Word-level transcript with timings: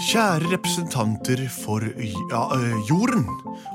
Kjære 0.00 0.48
representanter 0.48 1.42
for 1.52 1.84
ja, 1.84 2.40
øh, 2.56 2.76
jorden 2.88 3.26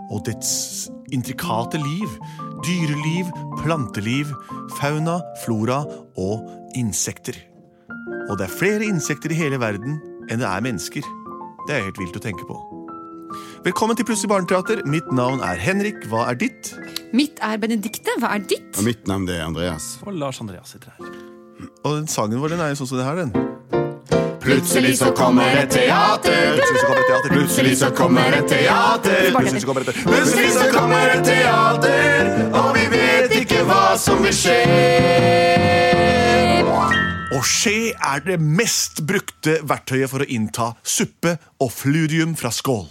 og 0.09 0.24
dets 0.25 0.88
intrikate 1.13 1.78
liv, 1.78 2.09
dyreliv, 2.65 3.29
planteliv, 3.62 4.31
fauna, 4.79 5.19
flora 5.43 5.83
og 6.17 6.49
insekter. 6.75 7.38
Og 8.29 8.39
det 8.39 8.47
er 8.47 8.57
flere 8.57 8.89
insekter 8.89 9.29
i 9.29 9.38
hele 9.38 9.59
verden 9.61 9.99
enn 10.25 10.41
det 10.41 10.49
er 10.49 10.65
mennesker. 10.65 11.06
Det 11.67 11.78
er 11.78 11.85
helt 11.85 12.01
vilt 12.01 12.17
å 12.17 12.24
tenke 12.26 12.49
på. 12.49 12.57
Velkommen 13.67 13.97
til 13.97 14.10
Plutselig 14.10 14.33
barneteater. 14.33 14.81
Mitt 14.89 15.13
navn 15.13 15.46
er 15.46 15.62
Henrik. 15.62 16.07
Hva 16.09 16.26
er 16.31 16.41
ditt? 16.41 16.73
Mitt 17.13 17.38
er 17.45 17.62
Benedikte. 17.62 18.17
Hva 18.17 18.34
er 18.34 18.49
ditt? 18.49 18.71
Og 18.80 18.88
mitt 18.89 19.05
navn 19.05 19.30
det 19.30 19.38
er 19.38 19.45
Andreas. 19.45 19.99
Og 20.02 20.17
Lars 20.17 20.41
Andreas 20.41 20.73
sitter 20.73 20.98
her. 20.98 21.20
Og 21.85 21.99
den 21.99 22.09
sangen 22.09 22.41
vår 22.41 22.57
den 22.57 22.66
er 22.66 22.73
jo 22.73 22.81
sånn 22.81 22.95
som 22.95 23.03
det 23.03 23.05
her, 23.05 23.27
den. 23.27 23.55
Plutselig 24.45 24.98
så 24.98 25.12
kommer 25.12 25.57
et 25.57 25.71
teater. 25.71 26.59
Plutselig 27.30 27.77
så 27.77 27.90
kommer 27.95 28.36
et 28.38 28.48
teater. 28.48 29.31
Plutselig 29.34 30.52
så 30.53 30.67
kommer 30.70 31.13
et 31.16 31.26
teater. 31.26 32.30
Og 32.53 32.67
vi 32.76 32.84
vet 32.94 33.34
ikke 33.39 33.63
hva 33.66 33.95
som 33.98 34.22
vil 34.22 34.36
skje. 34.38 34.59
Og 37.34 37.41
skje 37.41 37.95
er 37.98 38.22
det 38.27 38.38
mest 38.38 39.02
brukte 39.09 39.58
verktøyet 39.66 40.13
for 40.13 40.22
å 40.22 40.30
innta 40.30 40.75
suppe 40.86 41.39
og 41.58 41.73
fludium 41.73 42.38
fra 42.38 42.53
skål. 42.53 42.86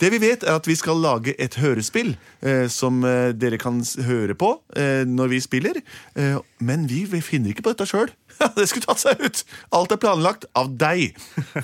Det 0.00 0.10
vi 0.10 0.18
vet 0.18 0.42
er 0.42 0.56
at 0.58 0.66
vi 0.66 0.74
skal 0.80 0.98
lage 0.98 1.36
et 1.38 1.54
hørespill 1.60 2.16
eh, 2.42 2.66
som 2.72 3.04
eh, 3.06 3.30
dere 3.36 3.60
kan 3.60 3.78
høre 4.08 4.34
på 4.34 4.54
eh, 4.74 5.04
når 5.06 5.36
vi 5.36 5.40
spiller. 5.44 5.78
Eh, 6.16 6.38
men 6.64 6.88
vi, 6.90 7.04
vi 7.06 7.20
finner 7.22 7.52
ikke 7.52 7.68
på 7.68 7.74
dette 7.76 7.86
sjøl. 7.86 8.10
det 8.56 8.66
skulle 8.70 8.86
tatt 8.86 9.02
seg 9.02 9.20
ut! 9.20 9.42
Alt 9.76 9.92
er 9.94 10.00
planlagt 10.00 10.46
av 10.56 10.70
deg. 10.80 11.16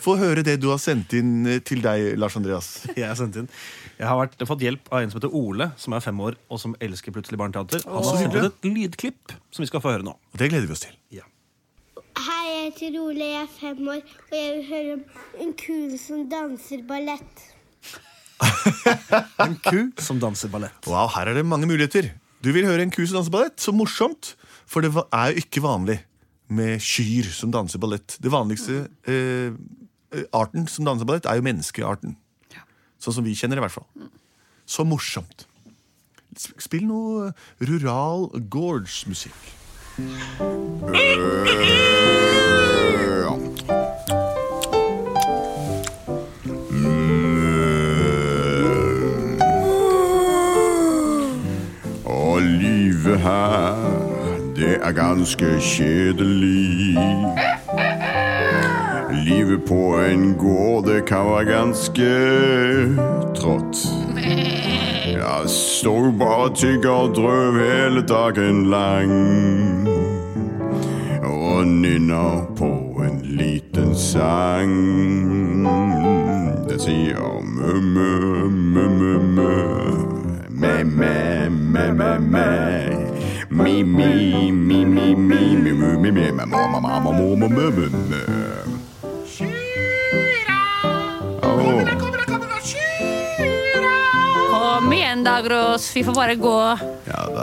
Få 0.03 0.17
høre 0.21 0.45
det 0.47 0.59
du 0.61 0.69
har 0.73 0.81
sendt 0.83 1.15
inn 1.17 1.47
eh, 1.49 1.61
til 1.65 1.83
deg, 1.85 2.13
Lars 2.21 2.37
Andreas. 2.39 2.71
Jeg 2.99 3.09
har 3.09 3.17
sendt 3.19 3.39
inn. 3.41 3.49
Jeg 3.97 4.09
har 4.09 4.19
vært, 4.21 4.37
fått 4.49 4.65
hjelp 4.65 4.91
av 4.93 5.03
en 5.03 5.13
som 5.13 5.21
heter 5.21 5.37
Ole, 5.37 5.71
som 5.81 5.97
er 5.97 6.05
fem 6.05 6.19
år 6.21 6.37
og 6.53 6.61
som 6.61 6.77
elsker 6.85 7.15
Plutselig 7.17 7.41
barneteater. 7.41 7.87
Han 7.89 8.05
har 8.05 8.21
sendt 8.21 8.37
inn 8.37 8.51
et 8.51 8.69
lydklipp 8.69 9.33
som 9.55 9.65
vi 9.65 9.71
skal 9.71 9.81
få 9.85 9.95
høre 9.95 10.05
nå. 10.05 10.13
Og 10.13 10.41
det 10.41 10.51
gleder 10.53 10.69
vi 10.69 10.77
oss 10.77 10.85
til. 10.85 10.97
Ja. 11.17 11.25
Hei, 12.17 12.43
jeg 12.51 12.67
heter 12.67 12.99
Ole, 13.01 13.31
jeg 13.31 13.43
er 13.45 13.49
fem 13.53 13.89
år, 13.93 14.03
og 14.27 14.37
jeg 14.37 14.53
vil 14.53 14.67
høre 14.69 14.97
om 14.99 15.45
en 15.45 15.55
ku 15.61 15.97
som 16.01 16.27
danser 16.33 16.85
ballett. 16.89 17.47
En 19.47 19.55
ku 19.65 19.79
som 20.03 20.21
danser 20.21 20.53
ballett. 20.53 20.77
Wow, 20.91 21.09
her 21.15 21.31
er 21.31 21.39
det 21.39 21.47
mange 21.49 21.69
muligheter. 21.71 22.11
Du 22.45 22.51
vil 22.53 22.69
høre 22.69 22.85
en 22.85 22.93
ku 22.93 23.01
som 23.05 23.23
danser 23.23 23.33
ballett? 23.33 23.57
Så 23.65 23.73
morsomt! 23.73 24.35
For 24.69 24.85
det 24.85 24.93
er 24.93 25.33
jo 25.33 25.45
ikke 25.45 25.63
vanlig 25.65 26.01
med 26.49 26.83
kyr 26.83 27.29
som 27.35 27.53
danser 27.55 27.83
ballett. 27.83 28.17
Det 28.23 28.33
vanligste 28.33 28.87
eh, 29.09 29.53
eh, 30.15 30.27
arten 30.37 30.69
som 30.71 30.87
danser 30.87 31.09
ballett, 31.09 31.27
er 31.27 31.41
jo 31.41 31.47
menneskearten. 31.47 32.17
Sånn 33.03 33.19
som 33.19 33.27
vi 33.27 33.37
kjenner 33.37 33.59
det, 33.59 33.65
i 33.65 33.67
hvert 33.67 33.77
fall. 33.77 34.09
Så 34.67 34.87
morsomt. 34.89 35.47
Spill 36.37 36.87
noe 36.89 37.33
rural 37.65 38.29
gorge-musikk. 38.53 39.41
Og 43.27 43.56
er 54.87 54.93
ganske 54.93 55.47
kjedelig. 55.61 56.99
Livet 59.25 59.61
på 59.69 59.97
en 59.99 60.35
gård, 60.39 60.85
det 60.87 61.07
kan 61.07 61.27
være 61.27 61.45
ganske 61.45 62.11
trått. 63.35 63.77
Jeg 65.11 65.49
står 65.49 66.11
bare 66.19 66.91
og 66.91 67.17
drøv 67.17 67.59
hele 67.59 68.03
dagen 68.07 68.67
lang. 68.71 69.13
Og 71.25 71.67
nynner 71.67 72.47
på 72.57 73.03
en 73.03 73.21
liten 73.23 73.95
sang. 73.95 74.77
Den 76.69 76.79
sier 76.81 77.27
Mi, 83.57 83.83
Kom 94.51 94.93
igjen, 94.93 95.25
da, 95.25 95.41
Grås. 95.43 95.97
Vi 95.97 96.05
får 96.05 96.15
bare 96.15 96.35
gå. 96.35 96.79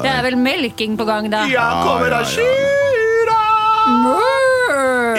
Det 0.04 0.10
er 0.12 0.22
vel 0.24 0.38
melking 0.38 0.98
på 0.98 1.06
gang, 1.10 1.32
da. 1.34 1.48
Ja, 1.50 1.68
kommer 1.86 2.14
da 2.14 2.24
kyra 2.30 3.40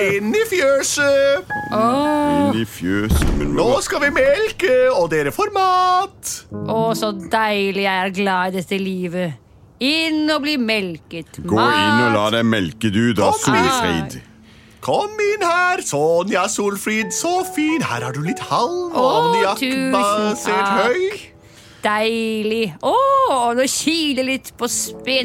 inn 0.04 0.32
i 0.34 0.42
fjøset. 0.48 1.54
Inn 1.74 2.58
i 2.60 2.64
fjøset 2.68 3.44
Nå 3.54 3.68
skal 3.84 4.06
vi 4.06 4.10
melke, 4.14 4.74
og 4.94 5.08
dere 5.12 5.32
får 5.34 5.52
mat. 5.54 6.34
Å, 6.50 6.82
så 6.98 7.12
deilig. 7.12 7.86
Jeg 7.86 8.04
er 8.08 8.14
glad 8.14 8.52
i 8.54 8.60
dette 8.60 8.78
livet. 8.80 9.43
Inn 9.84 10.30
og 10.32 10.40
bli 10.44 10.54
melket. 10.60 11.40
Gå 11.44 11.58
inn 11.60 11.98
og 12.06 12.14
la 12.14 12.22
deg 12.38 12.44
melke, 12.48 12.88
du, 12.94 13.12
da, 13.16 13.28
Kom. 13.34 13.40
Solfrid. 13.42 14.16
Kom 14.84 15.12
inn 15.24 15.42
her, 15.44 15.80
Sonja 15.84 16.46
Solfrid, 16.52 17.12
så 17.16 17.42
fin. 17.54 17.82
Her 17.84 18.02
har 18.08 18.12
du 18.16 18.20
litt 18.24 18.40
takk. 18.40 18.96
høy. 20.88 21.04
Deilig. 21.84 22.70
Å, 22.80 22.94
nå 23.56 23.64
kiler 23.68 24.24
litt 24.24 24.54
på 24.56 24.64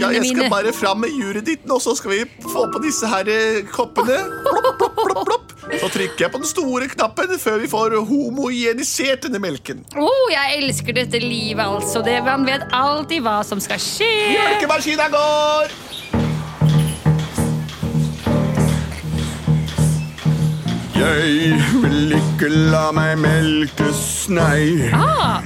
Ja, 0.03 0.09
jeg 0.11 0.25
skal 0.27 0.41
mine. 0.43 0.49
bare 0.51 0.73
fram 0.75 0.99
med 1.05 1.11
juret 1.15 1.45
ditt 1.47 1.63
nå, 1.69 1.77
så 1.79 1.93
skal 1.95 2.11
vi 2.11 2.17
få 2.43 2.65
på 2.73 2.81
disse 2.83 3.07
her 3.07 3.23
eh, 3.31 3.61
koppene. 3.71 4.17
Plopp, 4.43 4.67
plopp, 4.81 4.95
plopp, 4.97 5.21
plopp. 5.29 5.38
Så 5.79 5.87
trykker 5.93 6.25
jeg 6.25 6.31
på 6.33 6.39
den 6.41 6.49
store 6.49 6.87
knappen 6.91 7.31
før 7.39 7.61
vi 7.61 7.69
får 7.71 7.95
homogenisert 8.09 9.23
denne 9.27 9.39
melken. 9.43 9.85
Å, 9.95 10.09
jeg 10.33 10.57
elsker 10.59 10.97
dette 10.97 11.21
livet, 11.23 11.63
altså. 11.63 12.01
Det, 12.05 12.17
man 12.25 12.43
vet 12.47 12.65
alltid 12.75 13.23
hva 13.23 13.37
som 13.47 13.61
skal 13.63 13.79
skje. 13.79 14.09
Mjølkemaskina 14.33 15.07
går! 15.13 15.77
Jeg 20.99 21.55
vil 21.83 22.11
ikke 22.17 22.49
la 22.73 22.89
meg 22.95 23.15
melkes, 23.23 24.01
nei. 24.35 24.89
Ah, 24.93 25.39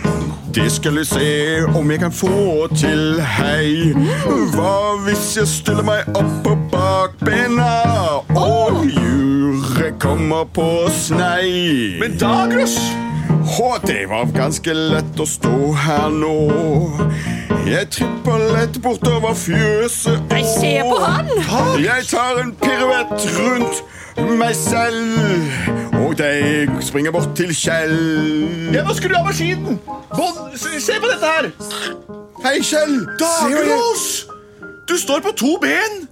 Det 0.54 0.66
skal 0.72 0.98
jeg 1.02 1.08
se 1.10 1.30
om 1.78 1.92
jeg 1.92 2.00
kan 2.04 2.14
få 2.14 2.68
til, 2.78 3.20
hei. 3.22 3.94
Hva 4.54 4.74
hvis 5.06 5.32
jeg 5.38 5.50
stiller 5.50 5.86
meg 5.88 6.10
opp 6.18 6.34
på 6.46 6.56
bakbena 6.74 7.70
og 8.34 8.84
juret 8.90 9.13
kommer 10.04 10.46
på 10.46 10.90
snei? 10.92 11.96
Men 12.00 12.18
Dagros, 12.20 12.76
Å, 13.60 13.78
det 13.84 14.06
var 14.10 14.28
ganske 14.36 14.74
lett 14.76 15.20
å 15.20 15.26
stå 15.28 15.56
her 15.78 16.10
nå. 16.12 16.34
Jeg 17.68 17.88
tripper 17.96 18.44
lett 18.52 18.80
bortover 18.84 19.36
fjøset. 19.38 20.20
Nei, 20.32 20.42
se 20.48 20.74
på 20.84 20.98
han! 21.00 21.30
Jeg 21.80 22.08
tar 22.10 22.42
en 22.42 22.52
piruett 22.60 23.28
rundt 23.38 23.84
meg 24.40 24.56
selv. 24.58 25.16
Og 26.02 26.20
jeg 26.20 26.68
springer 26.84 27.16
bort 27.16 27.32
til 27.40 27.54
Kjell. 27.56 27.96
jeg 28.76 28.84
må 28.88 28.96
skru 28.98 29.16
av 29.16 29.28
maskinen. 29.30 29.80
Bon, 30.12 30.44
se, 30.60 30.76
se 30.84 31.00
på 31.00 31.14
dette 31.14 31.32
her. 31.38 31.50
Hei, 32.44 32.58
Kjell. 32.64 33.00
Dagros, 33.22 34.06
du 34.90 34.98
står 35.00 35.24
på 35.24 35.36
to 35.40 35.56
ben. 35.64 36.04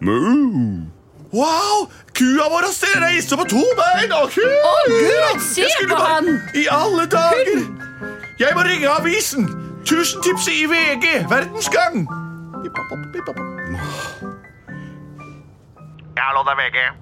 Wow, 1.32 1.88
kua 2.22 2.46
vår 2.54 2.68
har 2.70 3.02
reist 3.02 3.34
på 3.34 3.46
to 3.50 3.62
bein. 3.80 4.12
Å, 4.14 4.28
Gud, 4.30 5.42
se 5.42 5.66
på 5.82 5.96
bare- 5.96 6.14
han! 6.14 6.30
I 6.54 6.68
alle 6.72 7.06
dager! 7.10 7.64
Jeg 8.40 8.56
må 8.58 8.62
ringe 8.66 8.90
avisen. 8.90 9.50
Tusentipset 9.86 10.54
i 10.54 10.66
VG. 10.70 11.26
Verdensgang. 11.30 12.06
Ja, 16.16 16.24
hallo, 16.28 16.44
det 16.46 16.52
er 16.54 16.60
VG. 16.62 17.01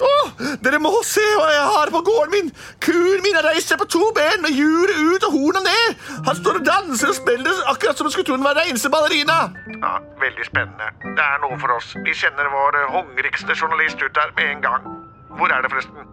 Åh, 0.00 0.28
dere 0.64 0.78
må 0.80 0.92
se 1.04 1.24
hva 1.36 1.48
jeg 1.52 1.64
har 1.74 1.90
på 1.92 2.00
gården 2.06 2.32
min. 2.32 2.48
Kuen 2.80 3.20
min 3.24 3.36
har 3.36 3.44
reist 3.50 3.68
seg 3.68 3.80
på 3.82 3.88
to 3.92 4.08
ben 4.16 4.40
med 4.44 4.56
juret 4.56 4.96
ut 4.96 5.26
og 5.28 5.34
horna 5.36 5.60
ned. 5.66 5.98
Han 6.28 6.38
står 6.38 6.60
og 6.60 6.66
danser 6.66 7.12
og 7.12 7.18
spiller 7.18 7.60
akkurat 7.72 7.98
som 7.98 8.08
om 8.08 8.14
skulle 8.14 8.28
tro 8.28 8.38
han 8.38 8.46
var 8.46 8.56
den 8.58 8.72
eneste 8.72 8.90
ballerina. 8.92 9.38
Ja, 9.76 9.98
Veldig 10.22 10.46
spennende. 10.46 10.88
Det 11.02 11.26
er 11.26 11.42
noe 11.42 11.58
for 11.60 11.74
oss. 11.76 11.92
Vi 12.06 12.14
kjenner 12.14 12.48
vår 12.52 12.78
eh, 12.78 12.90
hungrigste 12.94 13.56
journalist 13.58 14.00
ut 14.02 14.14
der 14.16 14.32
med 14.38 14.50
en 14.54 14.64
gang. 14.64 14.88
Hvor 15.36 15.52
er 15.52 15.64
det, 15.64 15.72
forresten? 15.72 16.08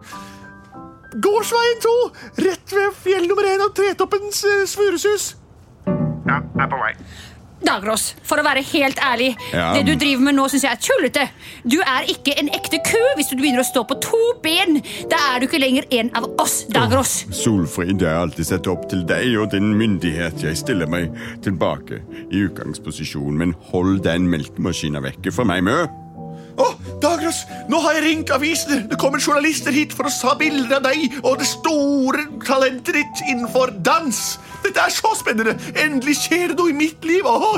Gårdsveien 1.24 1.80
2, 1.82 1.92
rett 2.46 2.74
ved 2.76 2.96
fjell 3.04 3.28
nummer 3.30 3.46
1 3.50 3.64
og 3.64 3.74
Tretoppens 3.76 4.44
uh, 4.46 4.62
svureshus. 4.70 5.32
Ja, 6.28 6.38
er 6.62 6.70
på 6.70 6.78
vei. 6.78 6.92
Dagros, 7.64 8.14
for 8.26 8.40
å 8.40 8.44
være 8.44 8.62
helt 8.72 8.96
ærlig, 9.04 9.36
Ja. 9.52 9.72
det 9.74 9.84
du 9.86 9.94
driver 9.94 10.22
med 10.22 10.34
nå, 10.34 10.46
syns 10.48 10.62
jeg 10.64 10.72
er 10.72 10.80
tullete. 10.80 11.28
Du 11.68 11.78
er 11.80 12.06
ikke 12.08 12.34
en 12.38 12.48
ekte 12.48 12.80
ku 12.84 12.98
hvis 13.16 13.28
du 13.30 13.36
begynner 13.36 13.60
å 13.60 13.68
stå 13.68 13.84
på 13.86 14.00
to 14.00 14.20
ben. 14.42 14.80
Da 15.10 15.16
er 15.34 15.40
du 15.40 15.46
ikke 15.46 15.60
lenger 15.60 15.84
en 15.92 16.10
av 16.14 16.24
oss, 16.40 16.64
Dagros. 16.72 17.26
Solfrid, 17.30 18.00
jeg 18.00 18.08
har 18.08 18.22
alltid 18.26 18.46
sett 18.46 18.66
opp 18.66 18.88
til 18.88 19.04
deg 19.04 19.36
og 19.38 19.50
din 19.52 19.74
myndighet. 19.76 20.40
Jeg 20.42 20.56
stiller 20.56 20.86
meg 20.88 21.10
tilbake 21.42 22.00
i 22.32 22.46
utgangsposisjon, 22.48 23.36
men 23.36 23.54
hold 23.72 24.02
den 24.02 24.28
melkemaskinen 24.30 25.02
vekke 25.02 25.32
fra 25.32 25.44
meg, 25.44 25.62
Mø. 25.64 25.86
Dagros, 27.30 27.46
nå 27.70 27.78
har 27.84 27.94
jeg 27.94 28.02
ringt 28.04 28.30
avisene. 28.34 28.80
Det 28.90 28.96
kommer 28.98 29.22
journalister 29.22 29.70
hit 29.70 29.92
for 29.94 30.08
å 30.08 30.10
ta 30.10 30.32
bilder 30.38 30.80
av 30.80 30.88
deg 30.88 31.20
og 31.20 31.38
det 31.38 31.46
store 31.46 32.24
talentet 32.42 32.96
ditt 32.96 33.22
innenfor 33.30 33.70
dans. 33.86 34.18
Dette 34.64 34.82
er 34.82 34.90
så 34.90 35.12
spennende. 35.14 35.54
Endelig 35.78 36.16
skjer 36.24 36.50
det 36.50 36.58
noe 36.58 36.72
i 36.72 36.74
mitt 36.74 37.06
liv. 37.06 37.22
Oh, 37.22 37.54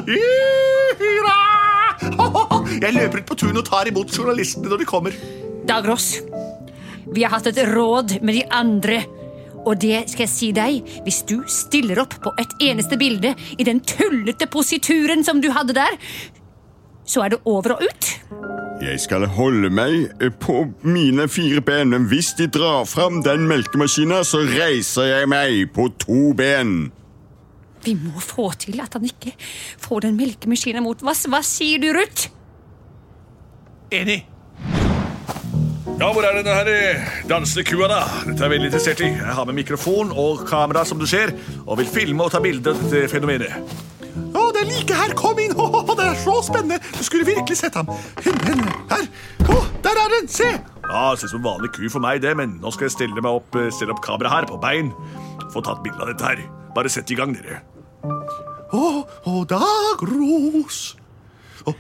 hurra! 1.01 1.39
Jeg 2.83 2.93
løper 2.99 3.23
ut 3.23 3.31
på 3.31 3.39
tun 3.41 3.57
og 3.57 3.65
tar 3.65 3.89
imot 3.89 4.13
journalistene 4.13 4.69
når 4.69 4.83
de 4.83 4.91
kommer. 4.93 5.17
Dag 5.65 5.89
Ross, 5.89 6.19
vi 7.09 7.25
har 7.25 7.33
hatt 7.33 7.49
et 7.49 7.65
råd 7.73 8.19
med 8.21 8.43
de 8.43 8.45
andre. 8.53 9.01
Og 9.63 9.79
det 9.81 10.05
skal 10.11 10.27
jeg 10.27 10.35
si 10.35 10.53
deg, 10.53 10.97
hvis 11.07 11.23
du 11.25 11.39
stiller 11.49 12.03
opp 12.03 12.19
på 12.21 12.35
et 12.43 12.59
eneste 12.69 13.01
bilde 13.01 13.33
i 13.57 13.65
den 13.65 13.81
tullete 13.81 14.51
posituren 14.53 15.25
som 15.25 15.41
du 15.41 15.49
hadde 15.55 15.79
der, 15.81 15.97
så 17.09 17.25
er 17.25 17.37
det 17.37 17.45
over 17.49 17.79
og 17.79 17.87
ut. 17.89 18.62
Jeg 18.83 18.99
skal 18.99 19.29
holde 19.31 19.69
meg 19.71 20.09
eh, 20.19 20.33
på 20.43 20.65
mine 20.83 21.29
fire 21.31 21.63
ben, 21.63 21.93
men 21.93 22.09
hvis 22.11 22.33
de 22.39 22.49
drar 22.51 22.83
fram 22.91 23.21
den 23.23 23.45
melkemaskinen, 23.47 24.25
så 24.27 24.41
reiser 24.43 25.07
jeg 25.07 25.29
meg 25.31 25.69
på 25.77 25.87
to 26.03 26.33
ben. 26.35 26.91
Vi 27.85 27.95
må 27.99 28.19
få 28.19 28.49
til 28.59 28.83
at 28.83 28.99
han 28.99 29.07
ikke 29.07 29.37
får 29.83 30.09
den 30.09 30.19
melkemaskinen 30.19 30.83
mot 30.83 31.03
oss. 31.07 31.29
hva 31.31 31.43
sier 31.47 31.79
du, 31.83 31.93
Ruth? 31.95 32.27
Enig. 33.95 34.25
Ja, 36.01 36.09
hvor 36.11 36.27
er 36.27 36.41
denne 36.41 36.59
her 36.59 36.73
eh, 36.73 37.09
dansende 37.31 37.63
kua, 37.69 37.87
da? 37.87 38.03
Dette 38.27 38.43
er 38.43 38.51
veldig 38.51 38.71
interessert 38.73 39.05
i. 39.07 39.13
Jeg 39.15 39.39
har 39.39 39.47
med 39.47 39.61
mikrofon 39.61 40.11
og 40.11 40.43
kamera, 40.49 40.83
som 40.89 40.99
du 40.99 41.07
ser, 41.07 41.31
og 41.67 41.79
vil 41.79 41.87
filme 41.87 42.27
og 42.27 42.35
ta 42.35 42.43
bilde 42.43 42.75
av 42.75 42.83
dette 42.83 43.07
fenomenet. 43.13 43.55
Å, 44.33 44.43
det 44.53 44.65
er 44.65 44.69
like 44.69 44.97
her. 44.97 45.15
Kom 45.17 45.39
inn. 45.39 45.55
Ho, 45.57 45.69
ho, 45.77 45.82
så 46.23 46.39
spennende. 46.47 46.79
Du 46.97 47.03
skulle 47.05 47.27
virkelig 47.29 47.59
sett 47.61 47.77
ham. 47.79 47.91
Her. 48.23 49.07
Å, 49.49 49.59
der 49.85 50.01
er 50.05 50.15
den. 50.17 50.31
Se. 50.31 50.49
Ja, 50.83 51.05
det 51.11 51.21
ser 51.21 51.31
ut 51.31 51.35
som 51.35 51.41
en 51.43 51.47
vanlig 51.47 51.73
ku 51.77 51.85
for 51.93 52.05
meg, 52.05 52.23
det, 52.25 52.35
men 52.39 52.59
nå 52.63 52.73
skal 52.75 52.89
jeg 52.89 52.97
stelle 52.97 53.23
meg 53.25 53.39
opp, 53.41 53.57
eh, 53.59 53.71
stelle 53.75 53.95
opp 53.95 54.03
kamera 54.05 54.33
her 54.33 54.49
på 54.51 54.59
bein. 54.63 54.93
Få 55.55 55.63
tatt 55.65 55.83
bilde 55.85 56.03
av 56.03 56.11
dette 56.13 56.27
her. 56.27 56.43
Bare 56.77 56.91
sett 56.93 57.11
i 57.13 57.19
gang, 57.19 57.35
dere. 57.37 57.63
Å, 58.73 58.85
å, 59.29 59.45
Dagros. 59.49 60.83
Å, 61.69 61.75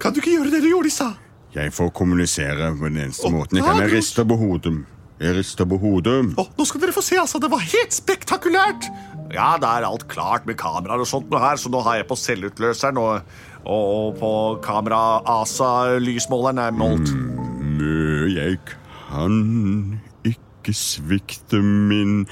kan 0.00 0.14
du 0.14 0.22
ikke 0.22 0.34
gjøre 0.38 0.52
det 0.54 0.62
du 0.64 0.70
gjorde 0.72 0.90
i 0.90 0.94
stad? 0.94 1.24
Jeg 1.54 1.72
får 1.72 1.90
kommunisere 1.96 2.72
på 2.76 2.88
den 2.88 3.04
eneste 3.06 3.30
måten 3.32 3.60
jeg 3.60 3.66
kan. 3.66 3.80
Jeg 3.84 3.92
rister 3.94 4.26
på 4.28 4.36
hodet. 4.40 4.74
Jeg 5.18 5.34
rister 5.34 5.66
på 5.66 5.78
hodet. 5.82 6.18
Oh, 6.38 6.46
nå 6.54 6.66
skal 6.68 6.82
dere 6.82 6.94
få 6.94 7.02
se, 7.02 7.18
altså. 7.18 7.40
Det 7.42 7.50
var 7.50 7.64
helt 7.64 7.94
spektakulært. 7.94 8.86
Ja, 9.34 9.56
da 9.60 9.74
er 9.76 9.86
alt 9.88 10.06
klart 10.08 10.46
med 10.48 10.56
kameraer 10.60 11.02
og 11.02 11.08
sånt 11.10 11.28
nå 11.32 11.40
her, 11.42 11.58
så 11.60 11.70
nå 11.72 11.82
har 11.84 11.98
jeg 12.00 12.08
på 12.08 12.16
selvutløseren 12.16 13.00
og, 13.02 13.32
og, 13.64 13.82
og 13.98 14.20
på 14.20 14.30
kamera 14.64 15.20
ASA-lysmåleren 15.40 16.62
er 16.62 16.76
målt. 16.76 17.12
Mm, 17.12 18.30
jeg 18.32 18.60
kan 18.70 20.00
ikke 20.24 20.76
svikte 20.76 21.60
min 21.62 22.22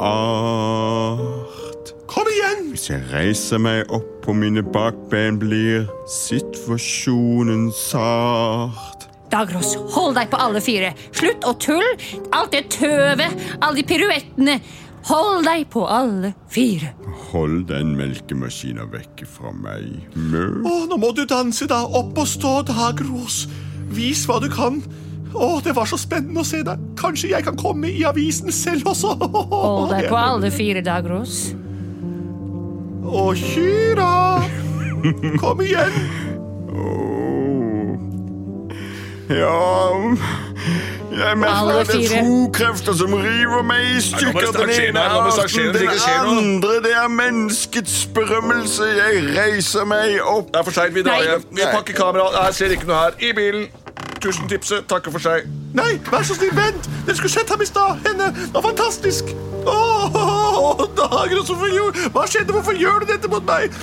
art. 0.00 1.92
Kom 2.10 2.26
igjen. 2.32 2.72
Hvis 2.72 2.88
jeg 2.90 3.04
reiser 3.12 3.60
meg 3.62 3.92
opp 3.94 4.08
på 4.24 4.34
mine 4.34 4.64
bakben, 4.66 5.38
blir 5.42 5.86
situasjonen 6.10 7.68
sart. 7.76 8.89
Dagros, 9.30 9.76
hold 9.94 10.16
deg 10.18 10.30
på 10.32 10.38
alle 10.42 10.62
fire. 10.64 10.92
Slutt 11.14 11.46
å 11.46 11.54
tulle. 11.62 11.92
Alt 12.34 12.54
det 12.56 12.66
tøvet, 12.74 13.34
alle 13.60 13.78
de 13.78 13.84
piruettene. 13.86 14.56
Hold 15.08 15.46
deg 15.46 15.64
på 15.72 15.86
alle 15.88 16.34
fire. 16.52 16.92
Hold 17.30 17.68
den 17.70 17.94
melkemaskinen 17.96 18.90
vekk 18.92 19.22
fra 19.30 19.52
meg, 19.54 19.86
Mø. 20.14 20.42
Å, 20.66 20.74
nå 20.90 20.98
må 21.00 21.12
du 21.16 21.22
danse, 21.30 21.68
da. 21.70 21.82
Opp 21.86 22.18
og 22.20 22.28
stå, 22.28 22.60
Dagros. 22.68 23.44
Vis 23.94 24.26
hva 24.28 24.40
du 24.42 24.50
kan. 24.52 24.82
Å, 25.30 25.60
det 25.62 25.76
var 25.78 25.86
så 25.86 25.96
spennende 26.00 26.42
å 26.42 26.46
se 26.46 26.60
deg. 26.66 26.82
Kanskje 26.98 27.30
jeg 27.32 27.46
kan 27.46 27.58
komme 27.58 27.90
i 27.90 28.02
avisen 28.06 28.50
selv 28.54 28.90
også. 28.92 29.14
Hold 29.54 29.94
deg 29.94 30.10
på 30.10 30.18
alle 30.18 30.50
fire, 30.54 30.82
Dagros. 30.84 31.52
Å, 33.06 33.30
Kyra. 33.38 34.10
Kom 35.40 35.62
igjen. 35.64 35.96
Ja 39.30 40.14
Jeg 41.10 41.38
merker 41.38 41.78
at 41.80 41.86
det 41.86 42.12
er 42.12 42.22
to 42.24 42.50
krefter 42.54 42.94
som 42.98 43.12
river 43.14 43.62
meg 43.62 43.84
i 43.96 44.00
stykker. 44.02 44.50
Den 44.56 44.70
ene 44.70 44.98
er 44.98 45.14
arten, 45.18 45.74
den 45.74 45.88
andre 45.88 46.74
det 46.82 46.92
er 46.96 47.08
menneskets 47.08 48.08
berømmelse. 48.14 48.84
Jeg 48.84 49.22
reiser 49.38 49.84
meg 49.84 50.18
opp. 50.24 50.50
Det 50.50 50.60
er 50.60 50.66
for 50.66 50.78
seint, 50.80 50.94
vi 50.94 51.02
drar 51.06 51.22
hjem. 51.22 51.46
Vi 51.50 51.62
pakker 51.72 51.94
kamera. 51.94 52.26
Jeg 52.46 52.54
ser 52.58 52.74
ikke 52.76 52.90
noe 52.90 53.02
her. 53.04 53.18
I 53.20 53.32
bilen. 53.36 53.66
Tusen 54.20 54.48
tipset. 54.48 54.86
Takker 54.90 55.14
for 55.14 55.22
seg. 55.24 55.46
Nei, 55.74 55.92
vær 56.10 56.26
så 56.26 56.34
snill, 56.36 56.54
vent. 56.56 56.90
Dere 57.06 57.16
skulle 57.16 57.32
sett 57.32 57.50
ham 57.50 57.62
i 57.62 57.68
stad. 57.68 58.02
Henne. 58.06 58.30
Det 58.36 58.54
var 58.54 58.66
fantastisk. 58.70 59.34
Å, 59.70 60.86
Dagros, 60.96 61.50
hvorfor 61.50 61.68
gjorde 61.74 62.10
Hva 62.14 62.24
skjedde? 62.30 62.54
Hvorfor 62.56 62.78
gjør 62.80 63.02
du 63.04 63.12
dette 63.12 63.28
mot 63.28 63.44
meg? 63.46 63.76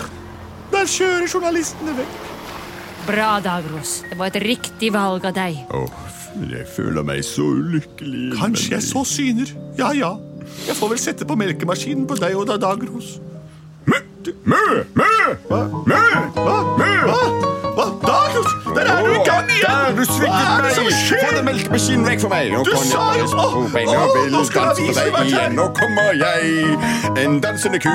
Der 0.73 0.89
kjører 0.89 1.29
journalistene 1.31 1.95
vekk. 2.01 2.36
Bra, 3.07 3.39
Dagros. 3.43 4.01
Det 4.09 4.17
var 4.19 4.27
et 4.31 4.39
riktig 4.43 4.91
valg 4.93 5.25
av 5.29 5.35
deg. 5.37 5.61
Åh, 5.71 6.07
jeg 6.51 6.67
føler 6.75 7.05
meg 7.07 7.23
så 7.25 7.45
ulykkelig. 7.55 8.33
Kanskje 8.35 8.75
jeg 8.75 8.83
så 8.83 9.03
syner. 9.07 9.53
Ja, 9.79 9.93
ja. 9.95 10.11
Jeg 10.67 10.75
får 10.79 10.91
vel 10.93 10.99
sette 11.01 11.27
på 11.27 11.37
melkemaskinen 11.39 12.07
på 12.09 12.17
deg 12.19 12.35
og 12.37 12.47
da, 12.49 12.59
Dagros. 12.61 13.17
Mø! 13.87 14.01
Mø! 14.43 14.63
Mø! 14.99 15.11
Hva? 15.47 15.61
Mø! 15.87 16.01
Hva? 16.35 16.57
Mø! 16.81 16.91
Hva? 17.07 17.21
Hva? 17.77 17.85
Dagros, 18.03 18.51
der 18.75 18.91
er 18.91 19.05
du 19.07 19.13
i 19.15 19.23
gang! 19.27 19.46
Der, 19.61 19.95
du 19.97 20.03
sviktet 20.05 20.61
meg! 20.63 21.21
Få 21.21 21.29
den 21.35 21.45
melkemaskinen 21.47 22.05
vekk 22.07 22.21
fra 22.25 22.29
meg! 22.33 22.51
Nå 22.53 22.63
Du 22.67 22.71
sa 22.77 23.05
jo- 23.17 23.27
og 23.37 23.75
åh, 23.87 24.27
nå 24.31 24.43
skal 24.45 24.61
danse 24.69 24.81
vise 24.81 25.05
med 25.05 25.17
deg 25.17 25.31
igjen. 25.31 25.55
Nå 25.57 25.65
kommer 25.79 26.11
jeg, 26.13 26.77
en 27.23 27.39
dansende 27.43 27.79
ku. 27.83 27.93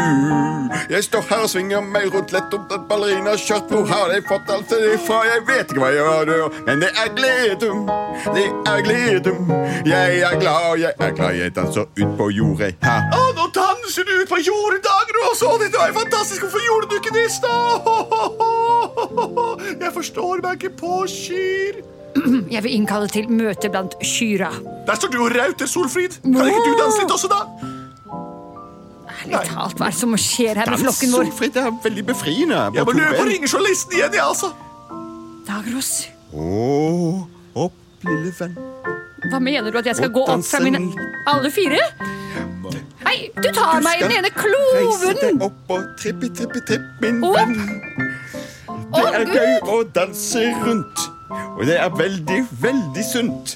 Jeg 0.91 1.05
står 1.05 1.23
her 1.31 1.43
og 1.47 1.50
svinger 1.53 1.81
meg 1.85 2.09
rundt 2.14 2.32
lett 2.32 2.55
om 2.56 2.64
et 2.76 2.87
ballerinaskjørt. 2.88 3.69
Hvor 3.73 3.87
har 3.93 4.12
jeg 4.14 4.25
fått 4.29 4.50
alt 4.55 4.69
det 4.73 5.00
fra? 5.06 5.20
Jeg 5.29 5.44
vet 5.50 5.70
ikke 5.73 5.81
hva 5.85 5.91
jeg 5.93 6.03
gjør, 6.03 6.49
men 6.67 6.81
det 6.85 6.91
er 7.03 7.09
glede. 7.19 7.70
Det 8.37 8.47
er 8.73 8.81
glede. 8.88 9.35
Jeg 9.87 10.20
er 10.31 10.38
glad, 10.41 10.79
jeg 10.81 10.93
er 10.99 11.11
glad. 11.19 11.35
Jeg 11.43 11.55
danser 11.56 11.85
ut 12.03 12.17
på 12.19 12.31
jordet 12.38 12.75
her. 12.82 13.00
Å, 13.12 13.23
nå 13.37 13.46
danser 13.55 14.05
du 14.08 14.13
ut 14.22 14.29
på 14.29 14.41
jordet, 14.48 14.81
Dagros! 14.89 15.41
Det 15.63 15.72
var 15.79 15.93
fantastisk! 16.01 16.43
Hvorfor 16.43 16.63
gjorde 16.67 16.89
du 16.91 16.94
ikke 17.01 17.15
det 17.15 17.27
i 17.29 17.32
stad? 17.32 18.31
Forstår 20.03 20.41
meg 20.43 20.59
ikke 20.59 20.73
på 20.81 20.94
kyr. 21.06 21.77
Jeg 22.55 22.63
vil 22.65 22.73
innkalle 22.75 23.06
til 23.13 23.29
møte 23.31 23.69
blant 23.71 23.94
kyra. 24.03 24.49
Der 24.89 24.99
står 24.99 25.13
du 25.13 25.21
og 25.23 25.37
rauter, 25.37 25.69
Solfrid. 25.71 26.17
Kan 26.25 26.49
ikke 26.51 26.65
du 26.67 26.73
danse 26.81 27.05
litt 27.05 27.13
også, 27.15 27.29
da? 27.31 27.44
Ærlig 29.23 29.43
talt, 29.47 29.77
hva 29.79 29.87
er 29.87 29.94
det 29.94 30.01
som 30.01 30.17
skjer 30.19 30.59
her 30.59 30.73
med 30.73 30.82
flokken 30.82 31.15
vår? 31.15 31.29
Solfrid, 31.29 31.53
det 31.55 31.63
er 31.63 31.77
veldig 31.85 32.05
befriende. 32.09 32.65
Jeg 32.75 32.89
må 32.89 32.97
løpe 32.99 33.21
og 33.23 33.31
ringe 33.31 33.51
journalisten 33.53 33.94
igjen, 33.94 34.17
jeg, 34.19 34.25
altså. 34.27 34.51
Dagros, 35.47 35.93
Åh, 36.32 37.23
opp, 37.63 37.79
lille 38.09 38.35
venn. 38.41 38.59
hva 39.31 39.39
mener 39.39 39.71
du 39.71 39.79
at 39.79 39.87
jeg 39.87 40.01
skal 40.01 40.11
gå 40.11 40.27
opp 40.27 40.43
fra 40.49 40.63
mine 40.65 40.82
alle 41.31 41.55
fire? 41.55 41.79
Nei, 43.06 43.29
du 43.39 43.51
tar 43.55 43.79
meg 43.87 44.03
i 44.03 44.09
den 44.09 44.19
ene 44.19 44.35
Reise 44.35 45.13
deg 45.13 45.23
kloven! 45.23 45.43
opp 45.47 45.75
og 45.77 45.89
trippi, 46.03 46.32
trippi, 46.35 46.67
tripp, 46.67 46.91
min 47.05 47.23
venn. 47.23 47.55
Det 48.93 49.05
er 49.17 49.31
gøy 49.32 49.70
å 49.72 49.77
danse 49.94 50.43
rundt, 50.65 51.05
og 51.32 51.63
det 51.69 51.79
er 51.81 51.93
veldig, 51.96 52.41
veldig 52.61 53.05
sunt. 53.06 53.55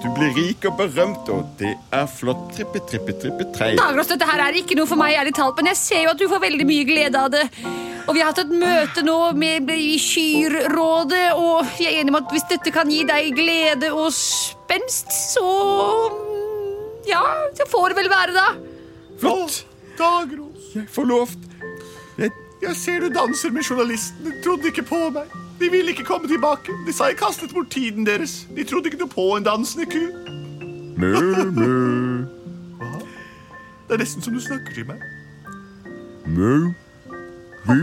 Du 0.00 0.06
blir 0.16 0.30
rik 0.36 0.64
og 0.68 0.76
berømt, 0.78 1.28
og 1.32 1.48
det 1.60 1.72
er 1.94 2.06
flott. 2.10 2.46
Trippe, 2.56 2.80
trippe, 2.88 3.14
trippe, 3.22 3.46
trei. 3.56 3.72
Dagros, 3.78 4.08
dette 4.10 4.26
her 4.28 4.42
er 4.46 4.58
ikke 4.60 4.78
noe 4.78 4.88
for 4.88 5.00
meg, 5.00 5.16
ærlig 5.18 5.34
talt, 5.36 5.58
men 5.60 5.70
jeg 5.72 5.80
ser 5.80 6.04
jo 6.06 6.14
at 6.14 6.20
du 6.22 6.26
får 6.30 6.42
veldig 6.46 6.66
mye 6.68 6.86
glede 6.88 7.20
av 7.20 7.30
det. 7.34 7.44
Og 8.06 8.14
vi 8.16 8.22
har 8.22 8.30
hatt 8.32 8.42
et 8.42 8.54
møte 8.62 9.04
nå 9.06 9.18
med 9.38 9.70
i 9.74 9.98
Kyrrådet, 10.02 11.26
og 11.38 11.68
vi 11.76 11.86
er 11.90 12.00
enige 12.00 12.14
om 12.14 12.20
at 12.22 12.32
hvis 12.34 12.48
dette 12.50 12.72
kan 12.74 12.90
gi 12.90 13.04
deg 13.08 13.34
glede 13.36 13.92
og 13.94 14.10
spenst, 14.16 15.12
så 15.34 15.46
Ja, 17.08 17.22
det 17.56 17.66
får 17.70 17.90
det 17.90 17.96
vel 18.02 18.10
være, 18.12 18.34
da. 18.36 18.48
Flott. 19.20 19.64
Dagros, 19.98 20.74
Jeg 20.74 20.86
får 20.94 21.08
lov. 21.10 21.32
Jeg, 22.62 22.76
ser 22.76 23.00
du 23.00 23.08
danser 23.08 23.50
med 23.50 23.62
journalisten. 23.62 24.24
De 24.24 24.42
trodde 24.44 24.66
ikke 24.66 24.82
på 24.82 25.10
meg. 25.10 25.22
De 25.60 25.70
ville 25.70 25.88
ikke 25.88 26.04
komme 26.04 26.28
tilbake. 26.28 26.72
De 26.86 26.92
sa 26.92 27.04
jeg 27.08 27.16
kastet 27.16 27.54
bort 27.54 27.70
tiden 27.70 28.06
deres. 28.06 28.46
De 28.56 28.64
trodde 28.64 28.86
ikke 28.92 28.98
noe 29.00 29.08
på 29.08 29.36
en 29.36 29.44
dansende 29.44 29.86
ku. 29.88 30.02
mø, 31.00 31.12
mø, 31.56 31.70
Det 33.88 33.96
er 33.96 33.98
nesten 33.98 34.22
som 34.22 34.34
du 34.34 34.40
snakker 34.40 34.74
til 34.74 34.86
meg. 34.86 35.00
mø, 36.26 36.72
mø. 37.68 37.80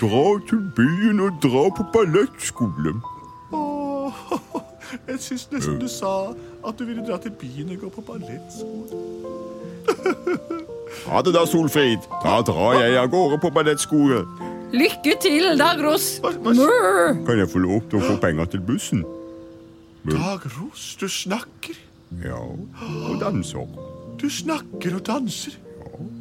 Dra 0.00 0.24
til 0.48 0.60
byen 0.76 1.20
og 1.20 1.30
dra 1.42 1.64
på 1.76 1.84
ballettskole. 1.92 2.92
Åh, 3.52 4.12
jeg 5.08 5.18
syns 5.18 5.48
nesten 5.52 5.80
du 5.80 5.88
sa 5.88 6.34
at 6.68 6.78
du 6.78 6.84
ville 6.84 7.06
dra 7.06 7.16
til 7.16 7.32
byen 7.40 7.72
og 7.72 7.80
gå 7.80 7.88
på 7.96 8.00
ballettskole. 8.12 8.92
Ha 11.06 11.22
det 11.22 11.34
da, 11.34 11.44
Solfrid. 11.46 12.06
Da 12.24 12.40
drar 12.46 12.78
jeg 12.80 12.96
av 13.00 13.10
gårde 13.12 13.40
på 13.42 13.50
ballettskole. 13.54 14.22
Lykke 14.76 15.16
til, 15.22 15.46
Dagros. 15.58 16.16
Mør. 16.42 17.14
Kan 17.26 17.38
jeg 17.38 17.50
få 17.50 17.62
lov 17.62 17.84
til 17.90 18.00
å 18.00 18.06
få 18.06 18.16
penger 18.22 18.50
til 18.56 18.64
bussen? 18.66 19.04
Dag 20.06 20.44
Ros, 20.58 20.94
du 21.00 21.08
snakker. 21.10 21.74
Ja, 22.22 22.38
og 22.38 23.16
danser. 23.20 23.66
Du 24.20 24.28
snakker 24.30 24.94
og 24.98 25.06
danser. 25.06 25.56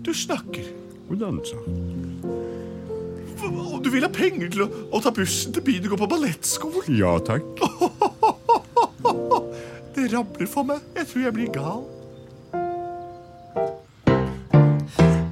Du 0.05 0.13
snakker. 0.13 0.65
Og 1.09 1.19
danser. 1.21 1.61
Og 3.45 3.83
du 3.85 3.91
vil 3.93 4.05
ha 4.05 4.09
penger 4.09 4.49
til 4.49 4.65
å, 4.65 4.69
å 4.89 5.01
ta 5.03 5.11
bussen 5.13 5.53
til 5.53 5.65
byen 5.65 5.85
og 5.85 5.93
gå 5.93 5.99
på 6.01 6.09
ballettskole? 6.15 6.85
Ja 6.97 7.17
takk. 7.25 7.45
Det 9.95 10.09
rabler 10.11 10.49
for 10.51 10.67
meg. 10.67 10.81
Jeg 10.97 11.07
tror 11.07 11.21
jeg 11.23 11.33
blir 11.37 11.51
gal. 11.55 11.85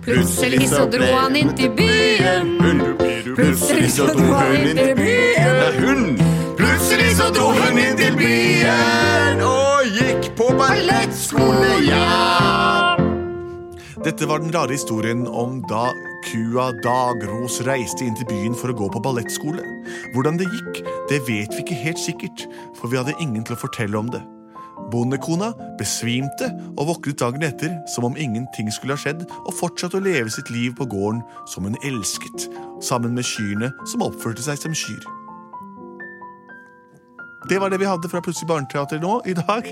Plutselig 0.04 0.68
så 0.68 0.84
dro 0.92 1.06
han 1.16 1.36
inn 1.40 1.54
til 1.56 1.70
byen. 1.78 2.58
Plutselig 3.38 3.92
så 3.96 4.10
dro 4.12 4.26
hun 4.36 4.56
inn 4.60 4.76
til 4.76 4.96
byen. 4.98 5.54
Nei, 5.62 5.70
hun. 5.80 6.02
Plutselig 6.60 7.14
så 7.22 7.30
dro 7.32 7.54
hun 7.56 7.80
inn 7.80 7.96
til 8.00 8.18
byen 8.20 9.40
og 9.48 9.88
gikk 9.96 10.34
på 10.36 10.50
ballettskole, 10.60 11.72
ja. 11.88 12.98
Dette 14.04 14.28
var 14.28 14.44
den 14.44 14.52
rare 14.52 14.76
historien 14.76 15.24
om 15.28 15.62
da 15.72 15.86
kua 16.28 16.74
Dagros 16.84 17.62
reiste 17.64 18.04
inn 18.04 18.20
til 18.20 18.28
byen 18.28 18.60
for 18.60 18.74
å 18.74 18.78
gå 18.84 18.92
på 18.92 19.00
ballettskole. 19.08 19.64
Hvordan 20.12 20.36
det 20.42 20.52
gikk, 20.52 20.84
det 21.08 21.24
vet 21.30 21.56
vi 21.56 21.64
ikke 21.64 21.82
helt 21.86 22.04
sikkert, 22.04 22.48
for 22.76 22.92
vi 22.92 23.00
hadde 23.00 23.16
ingen 23.24 23.48
til 23.48 23.56
å 23.56 23.64
fortelle 23.64 24.04
om 24.04 24.12
det. 24.12 24.20
Bondekona 24.94 25.52
besvimte 25.80 26.50
og 26.76 26.88
våknet 26.92 27.22
dagen 27.22 27.46
etter 27.46 27.74
som 27.90 28.08
om 28.10 28.18
ingenting 28.20 28.70
skulle 28.74 28.98
ha 28.98 29.02
skjedd, 29.02 29.26
og 29.46 29.58
fortsatte 29.58 30.00
å 30.00 30.06
leve 30.06 30.34
sitt 30.34 30.52
liv 30.54 30.76
på 30.78 30.88
gården 30.90 31.24
som 31.50 31.68
hun 31.68 31.80
elsket, 31.86 32.48
sammen 32.84 33.16
med 33.18 33.28
kyrne 33.28 33.74
som 33.90 34.06
oppførte 34.06 34.46
seg 34.46 34.62
som 34.62 34.78
kyr. 34.78 35.04
Det 37.50 37.60
var 37.60 37.70
det 37.70 37.80
vi 37.80 37.88
hadde 37.88 38.10
fra 38.10 38.22
Plutselig 38.24 38.48
barneteater 38.48 39.02
nå 39.04 39.18
i 39.28 39.34
dag. 39.36 39.68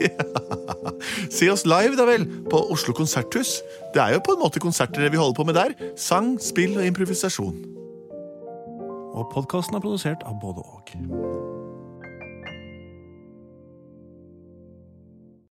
Se 1.37 1.47
oss 1.51 1.63
live, 1.65 1.95
da 1.95 2.07
vel, 2.09 2.25
på 2.51 2.59
Oslo 2.73 2.93
Konserthus. 2.93 3.61
Det 3.95 4.03
er 4.03 4.17
jo 4.17 4.25
på 4.25 4.35
en 4.35 4.43
måte 4.43 4.59
konserter 4.59 5.07
vi 5.07 5.21
holder 5.21 5.37
på 5.39 5.47
med 5.47 5.55
der. 5.59 5.77
Sang, 5.95 6.35
spill 6.43 6.75
og 6.77 6.85
improvisasjon. 6.89 7.63
Og 9.11 9.31
podkasten 9.31 9.79
er 9.79 9.83
produsert 9.83 10.27
av 10.27 10.39
både 10.43 10.67
og. 10.67 11.50